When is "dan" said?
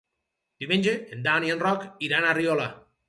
1.27-1.45